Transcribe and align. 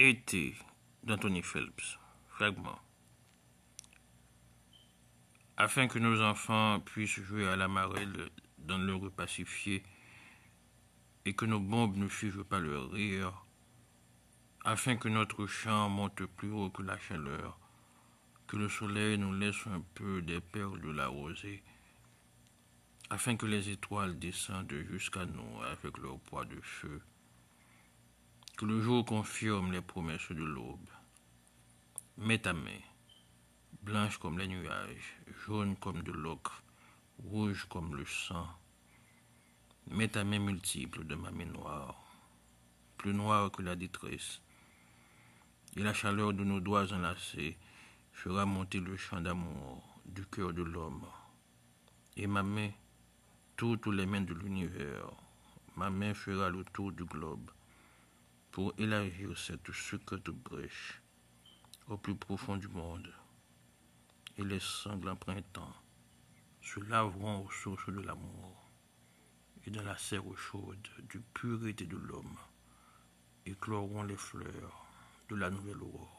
Été 0.00 0.54
d'Anthony 1.02 1.42
Phelps. 1.42 1.98
Fragment. 2.28 2.78
Afin 5.56 5.88
que 5.88 5.98
nos 5.98 6.22
enfants 6.22 6.78
puissent 6.78 7.18
jouer 7.18 7.48
à 7.48 7.56
la 7.56 7.66
marelle 7.66 8.30
dans 8.58 8.78
le 8.78 8.94
rue 8.94 9.10
pacifié 9.10 9.82
et 11.24 11.34
que 11.34 11.46
nos 11.46 11.58
bombes 11.58 11.96
ne 11.96 12.06
suivent 12.06 12.44
pas 12.44 12.60
leur 12.60 12.92
rire, 12.92 13.44
afin 14.64 14.94
que 14.94 15.08
notre 15.08 15.48
chant 15.48 15.88
monte 15.88 16.26
plus 16.26 16.52
haut 16.52 16.70
que 16.70 16.84
la 16.84 16.96
chaleur, 17.00 17.58
que 18.46 18.56
le 18.56 18.68
soleil 18.68 19.18
nous 19.18 19.34
laisse 19.34 19.66
un 19.66 19.80
peu 19.96 20.22
des 20.22 20.40
perles 20.40 20.80
de 20.80 20.92
la 20.92 21.08
rosée, 21.08 21.64
afin 23.10 23.36
que 23.36 23.46
les 23.46 23.68
étoiles 23.68 24.16
descendent 24.16 24.84
jusqu'à 24.88 25.26
nous 25.26 25.60
avec 25.62 25.98
leur 25.98 26.20
poids 26.20 26.44
de 26.44 26.60
feu, 26.60 27.02
que 28.58 28.66
le 28.66 28.80
jour 28.80 29.04
confirme 29.04 29.70
les 29.70 29.80
promesses 29.80 30.32
de 30.32 30.42
l'aube. 30.42 30.90
Mets 32.16 32.40
ta 32.40 32.52
main, 32.52 32.82
blanche 33.82 34.18
comme 34.18 34.36
les 34.36 34.48
nuages, 34.48 35.14
jaune 35.46 35.76
comme 35.76 36.02
de 36.02 36.10
l'ocre, 36.10 36.64
rouge 37.22 37.68
comme 37.70 37.94
le 37.94 38.04
sang. 38.04 38.48
Mets 39.86 40.08
ta 40.08 40.24
main 40.24 40.40
multiple 40.40 41.04
de 41.04 41.14
ma 41.14 41.30
main 41.30 41.44
noire, 41.44 42.02
plus 42.96 43.14
noire 43.14 43.52
que 43.52 43.62
la 43.62 43.76
détresse, 43.76 44.40
et 45.76 45.84
la 45.84 45.94
chaleur 45.94 46.32
de 46.32 46.42
nos 46.42 46.58
doigts 46.58 46.92
enlacés 46.92 47.56
fera 48.10 48.44
monter 48.44 48.80
le 48.80 48.96
chant 48.96 49.20
d'amour 49.20 50.00
du 50.04 50.26
cœur 50.26 50.52
de 50.52 50.64
l'homme. 50.64 51.06
Et 52.16 52.26
ma 52.26 52.42
main, 52.42 52.70
toutes 53.56 53.86
les 53.86 54.06
mains 54.06 54.22
de 54.22 54.34
l'univers, 54.34 55.12
ma 55.76 55.90
main 55.90 56.12
fera 56.12 56.50
le 56.50 56.64
tour 56.64 56.90
du 56.90 57.04
globe 57.04 57.52
pour 58.50 58.72
élargir 58.78 59.36
cette 59.36 59.72
secrète 59.72 60.30
brèche 60.30 61.02
au 61.88 61.96
plus 61.96 62.16
profond 62.16 62.56
du 62.56 62.68
monde. 62.68 63.12
Et 64.36 64.44
les 64.44 64.60
sanglants 64.60 65.16
printemps 65.16 65.74
se 66.62 66.80
laveront 66.80 67.44
aux 67.44 67.50
sources 67.50 67.88
de 67.88 68.00
l'amour 68.00 68.70
et 69.66 69.70
dans 69.70 69.82
la 69.82 69.96
serre 69.96 70.36
chaude 70.36 70.88
du 71.08 71.20
pureté 71.20 71.86
de 71.86 71.96
l'homme 71.96 72.36
écloreront 73.46 74.02
les 74.02 74.16
fleurs 74.16 74.86
de 75.28 75.36
la 75.36 75.50
nouvelle 75.50 75.82
aurore. 75.82 76.17